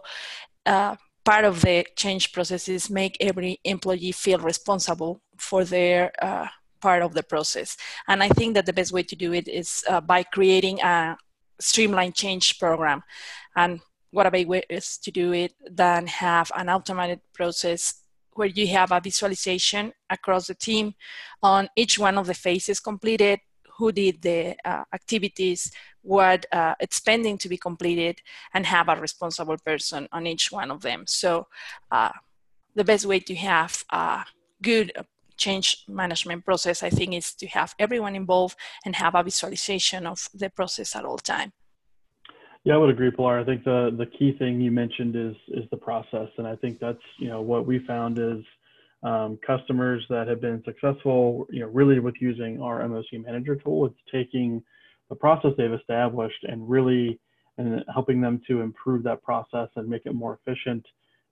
uh, 0.66 0.96
part 1.26 1.46
of 1.46 1.62
the 1.62 1.86
change 1.96 2.32
process 2.32 2.70
is 2.70 2.90
make 2.90 3.18
every 3.20 3.60
employee 3.66 4.14
feel 4.14 4.40
responsible 4.40 5.22
for 5.38 5.64
their 5.64 6.12
uh, 6.22 6.48
part 6.82 7.02
of 7.02 7.14
the 7.14 7.24
process. 7.24 7.78
And 8.08 8.22
I 8.22 8.30
think 8.30 8.54
that 8.56 8.66
the 8.66 8.74
best 8.74 8.92
way 8.92 9.04
to 9.04 9.16
do 9.16 9.34
it 9.34 9.48
is 9.48 9.84
uh, 9.90 10.02
by 10.02 10.24
creating 10.24 10.82
a 10.82 11.18
streamlined 11.60 12.16
change 12.16 12.60
program. 12.60 13.02
And 13.56 13.80
what 14.12 14.28
a 14.28 14.32
better 14.32 14.48
way 14.48 14.64
is 14.70 14.98
to 15.00 15.12
do 15.12 15.34
it 15.34 15.54
than 15.70 16.08
have 16.08 16.52
an 16.56 16.70
automated 16.70 17.22
process 17.34 18.04
where 18.34 18.48
you 18.48 18.68
have 18.68 18.92
a 18.92 19.00
visualization 19.00 19.94
across 20.10 20.48
the 20.48 20.56
team 20.56 20.94
on 21.42 21.70
each 21.76 21.98
one 22.00 22.18
of 22.18 22.28
the 22.28 22.34
phases 22.34 22.80
completed, 22.80 23.40
who 23.78 23.92
did 23.92 24.22
the 24.22 24.56
uh, 24.66 24.84
activities, 24.94 25.72
what 26.02 26.46
uh, 26.52 26.76
it's 26.80 27.00
pending 27.00 27.38
to 27.38 27.50
be 27.50 27.58
completed, 27.58 28.20
and 28.54 28.66
have 28.66 28.90
a 28.90 28.96
responsible 28.96 29.58
person 29.66 30.08
on 30.12 30.28
each 30.28 30.52
one 30.52 30.70
of 30.72 30.82
them. 30.82 31.06
So 31.08 31.48
uh, 31.92 32.12
the 32.76 32.84
best 32.84 33.06
way 33.06 33.20
to 33.20 33.36
have 33.36 33.84
a 33.92 34.26
good 34.62 34.92
change 35.38 35.84
management 35.88 36.46
process, 36.46 36.84
I 36.84 36.90
think, 36.90 37.14
is 37.14 37.34
to 37.36 37.48
have 37.48 37.76
everyone 37.80 38.16
involved 38.16 38.58
and 38.86 38.96
have 38.96 39.16
a 39.16 39.24
visualization 39.24 40.08
of 40.08 40.30
the 40.34 40.50
process 40.50 40.96
at 40.96 41.06
all 41.06 41.18
time. 41.18 41.52
Yeah, 42.64 42.76
I 42.76 42.78
would 42.78 42.90
agree, 42.90 43.12
Pilar. 43.12 43.40
I 43.40 43.44
think 43.44 43.66
the 43.66 43.94
the 43.98 44.06
key 44.06 44.38
thing 44.38 44.62
you 44.62 44.72
mentioned 44.72 45.16
is 45.16 45.36
is 45.50 45.66
the 45.70 45.78
process, 45.78 46.30
and 46.38 46.48
I 46.48 46.56
think 46.56 46.80
that's 46.80 47.06
you 47.20 47.28
know 47.28 47.42
what 47.42 47.66
we 47.66 47.80
found 47.86 48.18
is 48.20 48.44
um, 49.04 49.38
customers 49.46 50.06
that 50.10 50.28
have 50.30 50.40
been 50.40 50.64
successful, 50.64 51.46
you 51.50 51.60
know, 51.60 51.68
really 51.68 52.00
with 52.00 52.16
using 52.22 52.62
our 52.62 52.80
MOC 52.82 53.26
Manager 53.26 53.58
tool. 53.58 53.86
It's 53.86 53.96
taking 54.10 54.64
the 55.10 55.16
process 55.16 55.52
they've 55.58 55.74
established 55.74 56.44
and 56.44 56.68
really 56.68 57.20
and 57.58 57.84
helping 57.94 58.20
them 58.20 58.42
to 58.48 58.62
improve 58.62 59.04
that 59.04 59.22
process 59.22 59.70
and 59.76 59.88
make 59.88 60.04
it 60.06 60.16
more 60.16 60.40
efficient 60.42 60.84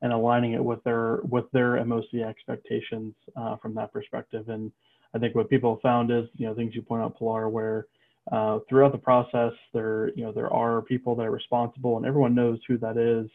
and 0.02 0.12
aligning 0.12 0.54
it 0.54 0.64
with 0.64 0.84
their 0.84 1.20
with 1.24 1.46
their 1.52 1.74
MOC 1.84 2.28
expectations 2.28 3.14
uh, 3.36 3.56
from 3.58 3.74
that 3.76 3.94
perspective. 3.94 4.50
And 4.50 4.72
I 5.14 5.20
think 5.20 5.36
what 5.36 5.50
people 5.50 5.76
have 5.76 5.82
found 5.82 6.12
is 6.12 6.26
you 6.36 6.48
know 6.48 6.56
things 6.56 6.76
you 6.76 6.82
point 6.82 7.04
out, 7.04 7.18
Pilar, 7.18 7.50
where 7.50 7.88
uh, 8.32 8.60
throughout 8.70 8.92
the 8.92 8.98
process, 8.98 9.54
there 9.74 10.12
you 10.16 10.24
know 10.24 10.32
there 10.32 10.52
are 10.52 10.82
people 10.82 11.16
that 11.16 11.24
are 11.24 11.32
responsible, 11.32 11.98
and 11.98 12.06
everyone 12.06 12.36
knows 12.36 12.60
who 12.68 12.78
that 12.80 12.98
is, 12.98 13.30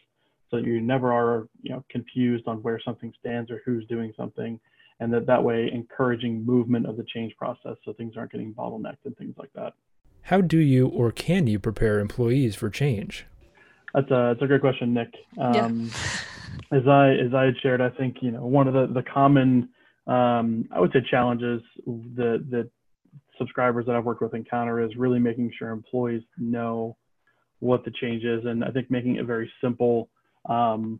so 0.49 0.57
you 0.57 0.81
never 0.81 1.11
are 1.13 1.47
you 1.61 1.71
know 1.71 1.83
confused 1.89 2.47
on 2.47 2.57
where 2.63 2.79
something 2.83 3.13
stands 3.19 3.49
or 3.49 3.61
who's 3.65 3.85
doing 3.87 4.13
something, 4.17 4.59
and 4.99 5.13
that 5.13 5.25
that 5.25 5.43
way 5.43 5.69
encouraging 5.71 6.45
movement 6.45 6.85
of 6.85 6.97
the 6.97 7.05
change 7.13 7.35
process, 7.37 7.75
so 7.85 7.93
things 7.93 8.15
aren't 8.17 8.31
getting 8.31 8.53
bottlenecked 8.53 9.05
and 9.05 9.15
things 9.17 9.35
like 9.37 9.51
that. 9.53 9.73
How 10.23 10.41
do 10.41 10.57
you 10.57 10.87
or 10.87 11.11
can 11.11 11.47
you 11.47 11.59
prepare 11.59 11.99
employees 11.99 12.55
for 12.55 12.69
change? 12.69 13.25
That's 13.93 14.11
a 14.11 14.33
that's 14.33 14.41
a 14.41 14.47
great 14.47 14.61
question, 14.61 14.93
Nick. 14.93 15.13
Um, 15.37 15.53
yeah. 15.53 15.99
As 16.71 16.87
I 16.87 17.11
as 17.11 17.33
I 17.33 17.45
had 17.45 17.55
shared, 17.61 17.81
I 17.81 17.89
think 17.89 18.17
you 18.21 18.31
know 18.31 18.45
one 18.45 18.67
of 18.67 18.73
the 18.73 18.87
the 18.93 19.03
common 19.03 19.69
um, 20.07 20.67
I 20.71 20.79
would 20.79 20.91
say 20.93 20.99
challenges 21.09 21.61
that 21.85 22.45
that 22.51 22.69
subscribers 23.37 23.85
that 23.85 23.95
I've 23.95 24.05
worked 24.05 24.21
with 24.21 24.33
encounter 24.33 24.81
is 24.81 24.95
really 24.95 25.19
making 25.19 25.51
sure 25.57 25.69
employees 25.69 26.23
know 26.37 26.97
what 27.59 27.83
the 27.83 27.91
change 27.91 28.23
is, 28.23 28.45
and 28.45 28.63
I 28.63 28.71
think 28.71 28.89
making 28.89 29.15
it 29.15 29.25
very 29.25 29.51
simple 29.61 30.09
um, 30.47 30.99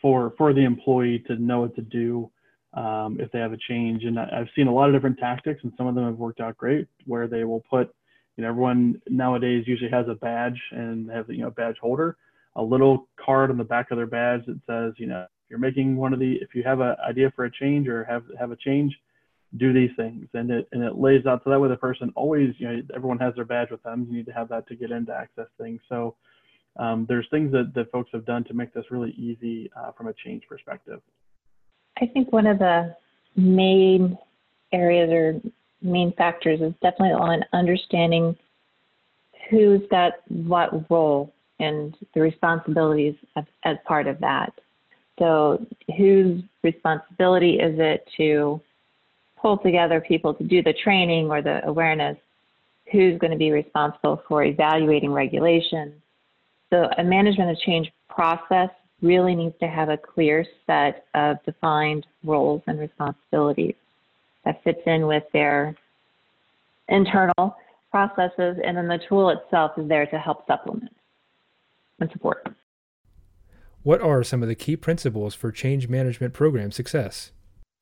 for 0.00 0.32
for 0.36 0.52
the 0.52 0.64
employee 0.64 1.24
to 1.26 1.36
know 1.36 1.60
what 1.60 1.74
to 1.76 1.82
do 1.82 2.30
um, 2.74 3.18
if 3.20 3.30
they 3.32 3.38
have 3.38 3.52
a 3.52 3.58
change. 3.68 4.04
And 4.04 4.18
I've 4.18 4.48
seen 4.54 4.66
a 4.66 4.74
lot 4.74 4.88
of 4.88 4.94
different 4.94 5.18
tactics, 5.18 5.60
and 5.62 5.72
some 5.76 5.86
of 5.86 5.94
them 5.94 6.04
have 6.04 6.16
worked 6.16 6.40
out 6.40 6.56
great, 6.56 6.86
where 7.06 7.26
they 7.26 7.44
will 7.44 7.64
put, 7.70 7.94
you 8.36 8.42
know, 8.42 8.48
everyone 8.48 9.00
nowadays 9.08 9.64
usually 9.66 9.90
has 9.90 10.06
a 10.08 10.14
badge 10.14 10.60
and 10.72 11.10
have 11.10 11.28
you 11.28 11.42
know 11.42 11.48
a 11.48 11.52
badge 11.52 11.76
holder, 11.80 12.16
a 12.56 12.62
little 12.62 13.08
card 13.24 13.50
on 13.50 13.58
the 13.58 13.64
back 13.64 13.90
of 13.90 13.96
their 13.96 14.06
badge 14.06 14.46
that 14.46 14.60
says, 14.66 14.94
you 14.98 15.06
know, 15.06 15.22
if 15.22 15.50
you're 15.50 15.58
making 15.58 15.96
one 15.96 16.12
of 16.12 16.20
the, 16.20 16.34
if 16.40 16.54
you 16.54 16.62
have 16.62 16.80
an 16.80 16.96
idea 17.06 17.32
for 17.34 17.44
a 17.44 17.50
change 17.50 17.88
or 17.88 18.04
have 18.04 18.24
have 18.38 18.50
a 18.50 18.56
change, 18.56 18.94
do 19.56 19.72
these 19.72 19.90
things. 19.96 20.26
And 20.34 20.50
it 20.50 20.68
and 20.72 20.82
it 20.82 20.96
lays 20.96 21.26
out 21.26 21.42
so 21.44 21.50
that 21.50 21.60
way 21.60 21.68
the 21.68 21.76
person 21.76 22.12
always 22.16 22.54
you 22.58 22.68
know 22.68 22.82
everyone 22.94 23.18
has 23.18 23.34
their 23.34 23.44
badge 23.44 23.70
with 23.70 23.82
them. 23.82 24.06
You 24.08 24.16
need 24.16 24.26
to 24.26 24.32
have 24.32 24.48
that 24.48 24.66
to 24.68 24.76
get 24.76 24.90
into 24.90 25.12
access 25.12 25.46
things. 25.58 25.80
So 25.88 26.16
um, 26.76 27.06
there's 27.08 27.26
things 27.30 27.52
that, 27.52 27.72
that 27.74 27.90
folks 27.92 28.10
have 28.12 28.26
done 28.26 28.44
to 28.44 28.54
make 28.54 28.74
this 28.74 28.90
really 28.90 29.12
easy 29.12 29.70
uh, 29.76 29.92
from 29.92 30.08
a 30.08 30.12
change 30.12 30.42
perspective. 30.48 31.00
I 32.00 32.06
think 32.06 32.32
one 32.32 32.46
of 32.46 32.58
the 32.58 32.96
main 33.36 34.18
areas 34.72 35.10
or 35.10 35.40
main 35.82 36.12
factors 36.14 36.60
is 36.60 36.72
definitely 36.82 37.12
on 37.12 37.44
understanding 37.52 38.36
who's 39.50 39.82
got 39.90 40.14
what 40.28 40.90
role 40.90 41.32
and 41.60 41.96
the 42.14 42.20
responsibilities 42.20 43.14
as, 43.36 43.44
as 43.64 43.76
part 43.86 44.06
of 44.06 44.18
that. 44.20 44.52
So 45.18 45.64
whose 45.96 46.42
responsibility 46.62 47.60
is 47.60 47.76
it 47.78 48.08
to 48.16 48.60
pull 49.40 49.58
together 49.58 50.00
people 50.00 50.34
to 50.34 50.44
do 50.44 50.62
the 50.62 50.72
training 50.72 51.30
or 51.30 51.42
the 51.42 51.64
awareness, 51.66 52.16
who's 52.90 53.18
going 53.18 53.30
to 53.30 53.36
be 53.36 53.50
responsible 53.50 54.22
for 54.28 54.44
evaluating 54.44 55.12
regulations. 55.12 55.92
So 56.70 56.88
a 56.98 57.04
management 57.04 57.50
of 57.50 57.58
change 57.58 57.92
process 58.08 58.70
really 59.02 59.34
needs 59.34 59.54
to 59.60 59.68
have 59.68 59.88
a 59.88 59.96
clear 59.96 60.44
set 60.66 61.04
of 61.14 61.36
defined 61.44 62.06
roles 62.24 62.62
and 62.66 62.78
responsibilities 62.78 63.74
that 64.44 64.62
fits 64.64 64.80
in 64.86 65.06
with 65.06 65.24
their 65.32 65.76
internal 66.88 67.56
processes, 67.90 68.58
and 68.64 68.76
then 68.76 68.88
the 68.88 68.98
tool 69.08 69.30
itself 69.30 69.72
is 69.78 69.88
there 69.88 70.06
to 70.06 70.18
help 70.18 70.46
supplement 70.46 70.92
and 72.00 72.10
support. 72.12 72.48
What 73.82 74.00
are 74.00 74.22
some 74.24 74.42
of 74.42 74.48
the 74.48 74.54
key 74.54 74.76
principles 74.76 75.34
for 75.34 75.52
change 75.52 75.88
management 75.88 76.32
program 76.32 76.70
success? 76.70 77.32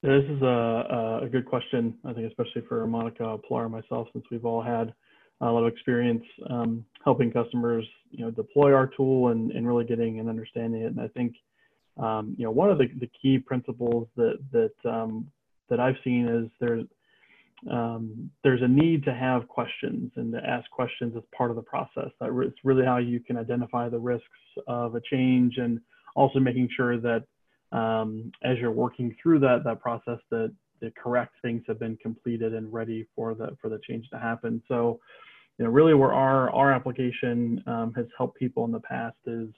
This 0.03 0.25
is 0.29 0.43
a, 0.43 1.21
a 1.23 1.29
good 1.31 1.47
question, 1.47 1.95
I 2.05 2.13
think, 2.13 2.27
especially 2.27 2.63
for 2.69 2.85
Monica, 2.89 3.39
Pilar, 3.49 3.65
and 3.65 3.73
myself, 3.73 4.09
since 4.13 4.25
we've 4.31 4.45
all 4.45 4.61
had 4.61 4.93
a 5.41 5.47
lot 5.47 5.65
of 5.65 5.73
experience 5.73 6.25
um, 6.51 6.85
helping 7.05 7.31
customers, 7.31 7.85
you 8.11 8.25
know, 8.25 8.31
deploy 8.31 8.73
our 8.73 8.89
tool 8.97 9.29
and, 9.29 9.53
and 9.53 9.67
really 9.67 9.85
getting 9.85 10.19
and 10.19 10.29
understanding 10.29 10.83
it. 10.83 10.87
And 10.87 11.01
I 11.01 11.09
think, 11.09 11.35
um, 11.99 12.35
you 12.37 12.45
know, 12.45 12.51
one 12.51 12.71
of 12.71 12.79
the, 12.79 12.87
the 12.99 13.11
key 13.21 13.39
principles 13.39 14.09
that 14.17 14.39
that 14.53 14.91
um, 14.91 15.31
that 15.69 15.81
I've 15.81 15.97
seen 16.05 16.29
is 16.29 16.51
there's 16.61 16.85
um, 17.71 18.31
there's 18.43 18.63
a 18.63 18.69
need 18.69 19.05
to 19.05 19.15
have 19.15 19.47
questions 19.49 20.11
and 20.17 20.33
to 20.33 20.39
ask 20.45 20.69
questions 20.71 21.15
as 21.17 21.23
part 21.37 21.51
of 21.51 21.57
the 21.57 21.63
process. 21.63 22.11
That 22.21 22.31
it's 22.47 22.59
really 22.65 22.85
how 22.85 22.99
you 22.99 23.21
can 23.21 23.37
identify 23.37 23.89
the 23.89 23.99
risks 23.99 24.27
of 24.67 24.95
a 24.95 25.01
change 25.01 25.59
and 25.59 25.81
also 26.17 26.41
making 26.41 26.69
sure 26.77 26.99
that 26.99 27.25
um, 27.71 28.33
as 28.45 28.59
you're 28.59 28.73
working 28.73 29.15
through 29.23 29.39
that 29.41 29.65
that 29.65 29.81
process 29.81 30.19
that 30.31 30.53
the 30.81 30.93
correct 31.01 31.35
things 31.41 31.63
have 31.69 31.79
been 31.79 31.97
completed 31.97 32.53
and 32.55 32.73
ready 32.73 33.07
for 33.15 33.35
the 33.35 33.57
for 33.61 33.69
the 33.69 33.79
change 33.89 34.09
to 34.11 34.19
happen. 34.19 34.61
So, 34.69 35.01
you 35.59 35.65
know, 35.65 35.71
really 35.71 35.95
where 35.95 36.13
our 36.13 36.51
our 36.51 36.73
application 36.73 37.63
um, 37.67 37.93
has 37.95 38.07
helped 38.19 38.39
people 38.39 38.65
in 38.65 38.73
the 38.73 38.81
past 38.81 39.17
is 39.27 39.49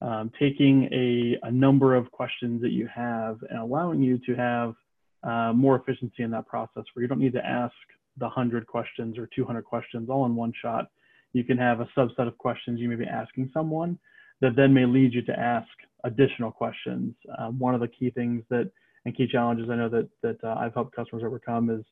um, 0.00 0.30
taking 0.38 0.88
a, 0.92 1.46
a 1.46 1.50
number 1.50 1.94
of 1.94 2.10
questions 2.10 2.62
that 2.62 2.70
you 2.70 2.88
have 2.94 3.38
and 3.50 3.58
allowing 3.58 4.02
you 4.02 4.18
to 4.26 4.34
have 4.34 4.74
uh, 5.22 5.52
more 5.54 5.76
efficiency 5.76 6.22
in 6.22 6.30
that 6.30 6.46
process 6.46 6.84
where 6.92 7.02
you 7.02 7.08
don't 7.08 7.20
need 7.20 7.32
to 7.32 7.44
ask 7.44 7.74
the 8.18 8.26
100 8.26 8.66
questions 8.66 9.18
or 9.18 9.28
200 9.34 9.62
questions 9.62 10.08
all 10.08 10.26
in 10.26 10.34
one 10.34 10.52
shot. 10.60 10.90
You 11.32 11.44
can 11.44 11.58
have 11.58 11.80
a 11.80 11.88
subset 11.96 12.26
of 12.26 12.36
questions 12.38 12.80
you 12.80 12.88
may 12.88 12.96
be 12.96 13.06
asking 13.06 13.50
someone 13.52 13.98
that 14.40 14.56
then 14.56 14.72
may 14.72 14.86
lead 14.86 15.12
you 15.12 15.22
to 15.22 15.38
ask 15.38 15.68
additional 16.04 16.50
questions. 16.50 17.14
Um, 17.38 17.58
one 17.58 17.74
of 17.74 17.80
the 17.80 17.88
key 17.88 18.10
things 18.10 18.42
that 18.50 18.70
and 19.04 19.16
key 19.16 19.26
challenges 19.26 19.68
I 19.70 19.76
know 19.76 19.88
that 19.88 20.08
that 20.22 20.36
uh, 20.44 20.54
I've 20.58 20.74
helped 20.74 20.94
customers 20.94 21.24
overcome 21.24 21.70
is 21.70 21.84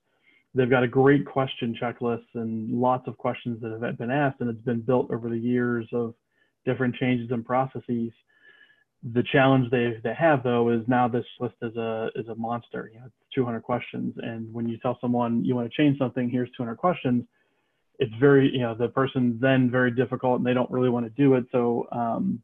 they've 0.54 0.68
got 0.68 0.82
a 0.82 0.88
great 0.88 1.26
question 1.26 1.76
checklist 1.80 2.24
and 2.34 2.70
lots 2.70 3.06
of 3.06 3.16
questions 3.16 3.60
that 3.62 3.78
have 3.80 3.98
been 3.98 4.10
asked, 4.10 4.40
and 4.40 4.50
it's 4.50 4.64
been 4.64 4.80
built 4.80 5.10
over 5.10 5.28
the 5.28 5.38
years 5.38 5.86
of 5.92 6.14
different 6.64 6.94
changes 6.96 7.30
and 7.30 7.44
processes. 7.44 8.12
The 9.14 9.22
challenge 9.32 9.70
they 9.70 10.00
they 10.02 10.14
have 10.14 10.42
though 10.42 10.70
is 10.70 10.82
now 10.88 11.06
this 11.06 11.24
list 11.40 11.54
is 11.62 11.76
a 11.76 12.10
is 12.16 12.28
a 12.28 12.34
monster. 12.34 12.90
You 12.92 13.00
know, 13.00 13.06
it's 13.06 13.34
200 13.34 13.60
questions, 13.62 14.14
and 14.18 14.52
when 14.52 14.68
you 14.68 14.76
tell 14.78 14.98
someone 15.00 15.44
you 15.44 15.54
want 15.54 15.70
to 15.70 15.76
change 15.76 15.98
something, 15.98 16.28
here's 16.28 16.50
200 16.56 16.76
questions. 16.76 17.24
It's 18.00 18.12
very 18.18 18.50
you 18.52 18.60
know 18.60 18.74
the 18.74 18.88
person's 18.88 19.40
then 19.40 19.70
very 19.70 19.92
difficult, 19.92 20.38
and 20.38 20.46
they 20.46 20.54
don't 20.54 20.70
really 20.70 20.88
want 20.88 21.06
to 21.06 21.10
do 21.10 21.34
it. 21.34 21.44
So 21.52 21.86
um, 21.92 22.42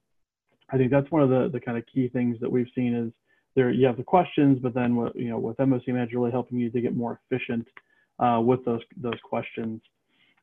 I 0.71 0.77
think 0.77 0.91
that's 0.91 1.11
one 1.11 1.23
of 1.23 1.29
the, 1.29 1.51
the 1.53 1.61
kind 1.61 1.77
of 1.77 1.85
key 1.93 2.09
things 2.09 2.39
that 2.41 2.51
we've 2.51 2.71
seen 2.75 2.95
is 2.95 3.13
there 3.55 3.71
you 3.71 3.87
have 3.87 3.97
the 3.97 4.05
questions, 4.05 4.59
but 4.63 4.75
then 4.75 4.97
what, 4.97 5.15
you 5.17 5.29
know 5.29 5.39
with 5.39 5.57
MOC 5.59 5.89
Manager 5.89 6.19
really 6.19 6.31
helping 6.31 6.59
you 6.59 6.71
to 6.71 6.81
get 6.81 6.97
more 6.97 7.21
efficient 7.31 7.67
uh, 8.19 8.41
with 8.41 8.65
those 8.65 8.81
those 8.97 9.19
questions. 9.23 9.81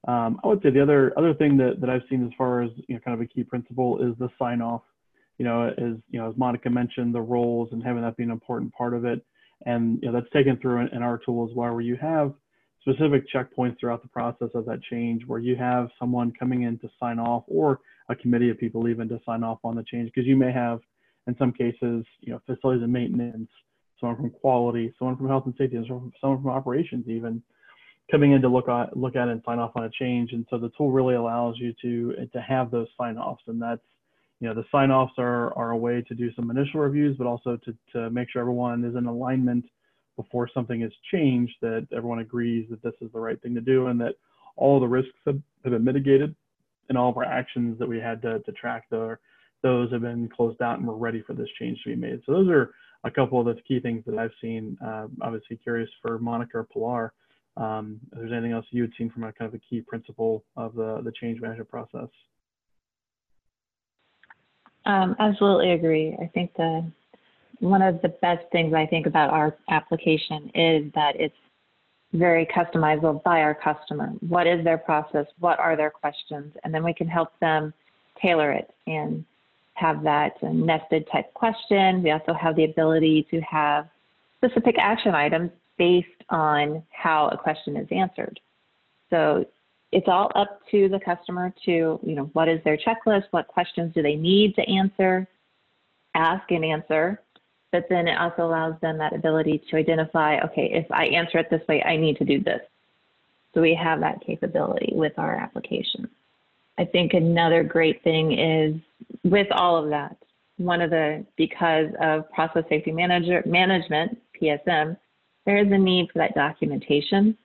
Um, 0.08 0.40
I 0.44 0.48
would 0.48 0.62
say 0.64 0.72
the 0.72 0.82
other 0.82 1.14
other 1.18 1.34
thing 1.34 1.58
that, 1.58 1.80
that 1.80 1.90
I've 1.90 2.04
seen 2.10 2.26
as 2.26 2.32
far 2.38 2.62
as 2.62 2.72
you 2.88 2.96
know 2.96 3.02
kind 3.02 3.16
of 3.16 3.22
a 3.22 3.28
key 3.28 3.44
principle 3.44 4.02
is 4.02 4.18
the 4.18 4.30
sign 4.40 4.62
off. 4.62 4.82
You 5.42 5.48
know, 5.48 5.70
as 5.70 5.98
you 6.12 6.20
know, 6.20 6.30
as 6.30 6.38
Monica 6.38 6.70
mentioned, 6.70 7.16
the 7.16 7.22
roles 7.22 7.70
and 7.72 7.82
having 7.82 8.04
that 8.04 8.16
be 8.16 8.22
an 8.22 8.30
important 8.30 8.72
part 8.76 8.94
of 8.94 9.06
it, 9.06 9.26
and 9.66 9.98
you 10.00 10.08
know 10.08 10.14
that's 10.14 10.32
taken 10.32 10.56
through 10.58 10.82
in, 10.82 10.90
in 10.90 11.02
our 11.02 11.18
tool 11.18 11.50
as 11.50 11.56
well, 11.56 11.72
where 11.72 11.82
you 11.82 11.96
have 11.96 12.36
specific 12.82 13.24
checkpoints 13.34 13.80
throughout 13.80 14.04
the 14.04 14.08
process 14.10 14.50
of 14.54 14.68
that 14.68 14.84
change, 14.84 15.24
where 15.26 15.40
you 15.40 15.56
have 15.56 15.90
someone 15.98 16.32
coming 16.40 16.62
in 16.62 16.78
to 16.78 16.90
sign 17.00 17.18
off 17.18 17.44
or 17.48 17.80
a 18.08 18.16
committee 18.16 18.52
of 18.52 18.60
people 18.60 18.88
even 18.88 19.10
to 19.10 19.20
sign 19.26 19.44
off 19.44 19.58
on 19.64 19.76
the 19.76 19.84
change 19.92 20.12
because 20.14 20.28
you 20.28 20.36
may 20.36 20.52
have 20.52 20.80
in 21.26 21.36
some 21.40 21.52
cases 21.52 22.06
you 22.20 22.32
know 22.32 22.40
facilities 22.46 22.84
and 22.84 22.94
maintenance 22.94 23.50
someone 24.00 24.18
from 24.18 24.30
quality, 24.30 24.94
someone 25.00 25.18
from 25.18 25.28
health 25.28 25.48
and 25.48 25.56
safety, 25.58 25.76
and 25.76 25.88
someone 25.88 26.12
from 26.22 26.52
operations 26.52 27.06
even 27.08 27.42
coming 28.12 28.34
in 28.34 28.44
to 28.44 28.48
look 28.48 28.70
at 28.70 28.96
look 28.96 29.16
at 29.16 29.28
and 29.28 29.42
sign 29.44 29.58
off 29.58 29.72
on 29.76 29.86
a 29.86 29.90
change. 29.90 30.34
And 30.34 30.46
so 30.52 30.60
the 30.60 30.70
tool 30.78 30.92
really 30.92 31.16
allows 31.16 31.56
you 31.58 31.74
to 31.82 32.28
to 32.32 32.42
have 32.42 32.70
those 32.70 32.90
sign 32.96 33.18
offs, 33.18 33.42
and 33.48 33.60
that's 33.60 33.82
you 34.42 34.48
know 34.48 34.54
the 34.54 34.66
sign 34.72 34.92
offs 34.92 35.14
are 35.18 35.58
are 35.58 35.72
a 35.72 35.78
way 35.78 36.02
to 36.02 36.14
do 36.14 36.34
some 36.34 36.52
initial 36.52 36.82
reviews, 36.82 37.16
but 37.18 37.28
also 37.28 37.58
to 37.64 37.76
to 37.94 38.10
make 38.10 38.30
sure 38.30 38.42
everyone 38.42 38.84
is 38.84 38.96
in 38.96 39.06
alignment 39.06 39.66
before 40.18 40.50
something 40.54 40.82
is 40.82 40.92
changed, 41.12 41.54
that 41.62 41.88
everyone 41.96 42.20
agrees 42.20 42.68
that 42.70 42.84
this 42.84 42.94
is 43.02 43.10
the 43.14 43.20
right 43.20 43.42
thing 43.42 43.56
to 43.56 43.62
do, 43.62 43.88
and 43.88 44.02
that 44.02 44.16
all 44.58 44.80
the 44.80 44.88
risks 44.88 45.14
have, 45.26 45.40
have 45.64 45.72
been 45.72 45.84
mitigated, 45.84 46.36
and 46.90 46.98
all 46.98 47.10
of 47.10 47.18
our 47.18 47.24
actions 47.24 47.80
that 47.80 47.88
we 47.88 48.00
had 48.00 48.22
to 48.24 48.40
to 48.40 48.52
track 48.52 48.86
the 48.90 49.18
those 49.64 49.92
have 49.92 50.02
been 50.02 50.28
closed 50.28 50.62
out 50.62 50.80
and 50.80 50.88
we're 50.88 50.96
ready 50.96 51.22
for 51.22 51.34
this 51.34 51.48
change 51.60 51.78
to 51.84 51.90
be 51.90 51.96
made. 51.96 52.20
So 52.26 52.34
those 52.34 52.50
are 52.50 52.74
a 53.04 53.12
couple 53.12 53.40
of 53.40 53.46
the 53.46 53.62
key 53.62 53.80
things 53.80 54.04
that 54.08 54.18
I've 54.18 54.32
seen. 54.42 54.76
Uh, 54.84 55.06
obviously 55.22 55.58
curious 55.58 55.90
for 56.02 56.18
Monica 56.18 56.58
or 56.58 56.64
Pilar 56.64 57.14
um, 57.58 58.00
if 58.12 58.20
there's 58.20 58.32
anything 58.32 58.54
else 58.54 58.66
you 58.72 58.82
had 58.84 58.92
seen 58.98 59.10
from 59.10 59.24
a 59.24 59.34
kind 59.34 59.50
of 59.50 59.56
a 59.56 59.60
key 59.60 59.82
principle 59.82 60.44
of 60.56 60.74
the, 60.76 61.02
the 61.04 61.12
change 61.20 61.42
management 61.42 61.70
process. 61.70 62.08
Um, 64.86 65.16
absolutely 65.20 65.72
agree. 65.72 66.18
I 66.22 66.28
think 66.28 66.54
the 66.56 66.90
one 67.60 67.84
of 67.84 68.02
the 68.02 68.10
best 68.10 68.44
things 68.52 68.74
I 68.74 68.88
think 68.88 69.06
about 69.06 69.30
our 69.30 69.56
application 69.70 70.50
is 70.56 70.92
that 70.96 71.14
it's 71.16 71.36
very 72.14 72.46
customizable 72.48 73.22
by 73.24 73.42
our 73.42 73.54
customer. 73.54 74.08
What 74.28 74.48
is 74.48 74.64
their 74.64 74.80
process? 74.80 75.28
What 75.40 75.60
are 75.60 75.78
their 75.78 75.92
questions? 75.92 76.54
And 76.64 76.74
then 76.74 76.84
we 76.84 76.94
can 76.94 77.08
help 77.08 77.30
them 77.40 77.74
tailor 78.22 78.52
it 78.52 78.74
and 78.88 79.24
have 79.76 80.04
that 80.04 80.42
nested 80.42 81.08
type 81.12 81.34
question. 81.34 82.04
We 82.04 82.12
also 82.12 82.34
have 82.34 82.56
the 82.56 82.66
ability 82.66 83.28
to 83.32 83.40
have 83.42 83.88
specific 84.38 84.76
action 84.80 85.14
items 85.14 85.52
based 85.78 86.08
on 86.30 86.84
how 86.92 87.30
a 87.30 87.38
question 87.38 87.78
is 87.78 87.88
answered. 87.92 88.40
So 89.10 89.46
it's 89.92 90.08
all 90.08 90.32
up 90.36 90.62
to 90.72 90.88
the 90.90 91.00
customer 91.00 91.54
to, 91.66 92.00
you 92.04 92.16
know, 92.16 92.30
what 92.34 92.48
is 92.48 92.64
their 92.64 92.78
checklist? 92.78 93.26
What 93.32 93.48
questions 93.48 93.94
do 93.94 94.02
they 94.02 94.16
need 94.16 94.56
to 94.56 94.62
answer, 94.70 95.28
ask 96.16 96.50
and 96.50 96.64
answer? 96.64 97.22
But 97.72 97.88
then 97.90 98.08
it 98.08 98.18
also 98.18 98.44
allows 98.44 98.76
them 98.82 98.98
that 98.98 99.14
ability 99.14 99.64
to 99.70 99.78
identify, 99.78 100.40
okay, 100.40 100.70
if 100.74 100.90
I 100.92 101.06
answer 101.06 101.38
it 101.38 101.50
this 101.50 101.62
way, 101.68 101.82
I 101.84 101.98
need 101.98 102.18
to 102.18 102.26
do 102.26 102.42
this. 102.42 102.62
So 103.54 103.62
we 103.62 103.76
have 103.76 104.00
that 104.00 104.22
capability 104.26 104.94
with 104.94 105.14
our 105.18 105.36
application. 105.36 106.10
I 106.78 106.86
think 106.86 107.14
another 107.14 107.64
great 107.64 108.02
thing 108.04 108.38
is 108.38 108.76
with 109.24 109.48
all 109.52 109.82
of 109.82 109.90
that, 109.90 110.16
one 110.58 110.82
of 110.82 110.90
the, 110.90 111.26
because 111.38 111.88
of 112.02 112.32
process 112.32 112.64
safety 112.70 112.92
manager, 112.92 113.44
management, 113.46 114.18
PSM, 114.42 114.98
there 115.46 115.58
is 115.58 115.72
a 115.72 115.78
need 115.78 116.10
for 116.12 116.20
that 116.20 116.34
documentation. 116.34 117.38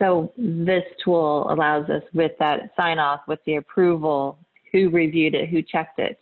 So 0.00 0.32
this 0.36 0.84
tool 1.04 1.46
allows 1.50 1.88
us 1.90 2.02
with 2.14 2.32
that 2.38 2.72
sign 2.76 2.98
off, 2.98 3.20
with 3.28 3.40
the 3.44 3.56
approval, 3.56 4.38
who 4.72 4.88
reviewed 4.88 5.34
it, 5.34 5.48
who 5.48 5.62
checked 5.62 5.98
it. 5.98 6.18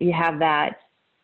You 0.00 0.12
have 0.12 0.38
that 0.38 0.76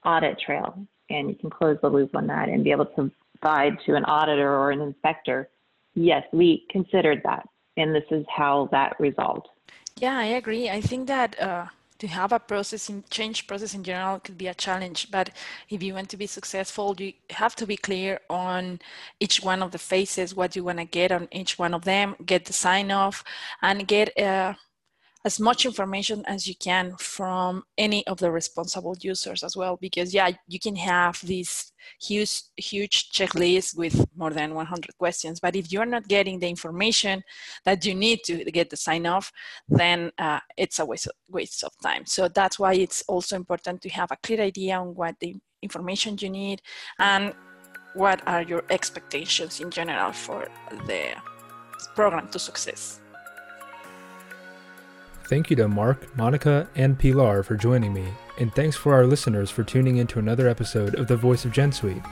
audit 0.05 0.39
trail 0.41 0.87
and 1.11 1.29
you 1.29 1.35
can 1.35 1.51
close 1.51 1.79
the 1.83 1.89
loop 1.89 2.15
on 2.15 2.27
that 2.27 2.49
and 2.49 2.65
be 2.65 2.71
able 2.71 2.87
to 2.87 3.11
provide 3.41 3.79
to 3.87 3.95
an 3.95 4.05
auditor 4.05 4.53
or 4.55 4.71
an 4.71 4.81
inspector, 4.81 5.49
yes, 5.95 6.25
we 6.33 6.67
considered 6.71 7.21
that 7.25 7.49
and 7.77 7.95
this 7.95 8.05
is 8.11 8.25
how 8.29 8.69
that 8.73 8.99
resolved. 8.99 9.49
Yeah, 9.97 10.19
I 10.19 10.25
agree. 10.25 10.69
I 10.69 10.81
think 10.81 11.07
that 11.09 11.41
uh, 11.41 11.67
to 11.99 12.07
have 12.07 12.33
a 12.33 12.39
process 12.39 12.89
in 12.89 13.05
change 13.11 13.47
process 13.47 13.75
in 13.75 13.83
general 13.83 14.21
could 14.21 14.39
be 14.39 14.47
a 14.47 14.55
challenge 14.55 15.11
but 15.11 15.31
if 15.69 15.83
you 15.83 15.95
want 15.95 16.09
to 16.09 16.17
be 16.17 16.27
successful 16.27 16.95
you 16.99 17.13
have 17.31 17.57
to 17.57 17.67
be 17.67 17.77
clear 17.77 18.21
on 18.31 18.81
each 19.21 19.43
one 19.43 19.63
of 19.63 19.73
the 19.73 19.79
phases 19.79 20.35
what 20.35 20.55
you 20.57 20.65
want 20.65 20.79
to 20.79 20.85
get 20.85 21.11
on 21.13 21.29
each 21.33 21.59
one 21.59 21.75
of 21.75 21.85
them 21.85 22.15
get 22.25 22.45
the 22.45 22.53
sign 22.53 22.91
off 22.91 23.25
and 23.63 23.87
get 23.89 24.17
uh, 24.19 24.55
as 25.25 25.41
much 25.41 25.67
information 25.67 26.25
as 26.27 26.47
you 26.47 26.55
can 26.55 26.95
from 26.99 27.65
any 27.77 28.07
of 28.07 28.19
the 28.19 28.31
responsible 28.31 28.97
users 29.01 29.43
as 29.43 29.57
well 29.57 29.77
because 29.81 30.15
yeah 30.15 30.31
you 30.47 30.59
can 30.61 30.77
have 30.77 31.21
this 31.27 31.73
huge 32.01 32.43
huge 32.57 33.11
checklist 33.11 33.77
with 33.77 34.07
more 34.17 34.31
than 34.31 34.55
100 34.55 34.97
questions 34.99 35.41
but 35.41 35.57
if 35.57 35.73
you're 35.73 35.85
not 35.85 36.07
getting 36.09 36.39
the 36.39 36.49
information 36.49 37.23
that 37.65 37.85
you 37.85 37.95
need 37.95 38.21
to 38.25 38.45
get 38.45 38.71
the 38.71 38.77
sign 38.77 39.07
off 39.07 39.33
then 39.69 40.11
uh, 40.19 40.41
it's 40.57 40.79
a 40.79 40.85
waste 40.85 41.07
of, 41.07 41.13
waste 41.29 41.65
of 41.65 41.73
time. 41.83 42.07
So 42.07 42.29
that's 42.29 42.59
why 42.59 42.75
it's 42.75 43.03
also 43.09 43.37
important 43.37 43.83
to 43.83 43.89
have 43.91 44.11
a 44.11 44.17
clear 44.23 44.41
idea 44.41 44.79
on 44.79 44.95
what 44.95 45.17
the 45.21 45.37
information 45.63 46.17
you 46.21 46.31
need 46.31 46.63
and 46.99 47.35
what 47.95 48.23
are 48.27 48.43
your 48.43 48.65
expectations 48.71 49.61
in 49.61 49.71
general 49.71 50.13
for 50.13 50.47
the 50.87 51.15
program 51.95 52.29
to 52.29 52.39
success 52.39 53.01
Thank 55.29 55.51
you 55.51 55.57
to 55.57 55.69
Mark, 55.69 56.17
Monica, 56.17 56.67
and 56.75 56.99
Pilar 56.99 57.43
for 57.43 57.55
joining 57.55 57.93
me, 57.93 58.09
and 58.39 58.51
thanks 58.55 58.79
for 58.79 58.95
our 58.95 59.05
listeners 59.05 59.51
for 59.51 59.63
tuning 59.63 59.99
in 59.99 60.07
to 60.07 60.19
another 60.19 60.49
episode 60.49 60.95
of 60.95 61.07
The 61.07 61.19
Voice 61.19 61.45
of 61.45 61.53
GenSuite. 61.53 62.03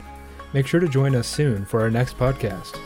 Make 0.53 0.67
sure 0.67 0.81
to 0.81 0.89
join 0.89 1.15
us 1.15 1.27
soon 1.27 1.65
for 1.65 1.81
our 1.81 1.91
next 1.91 2.19
podcast. 2.19 2.79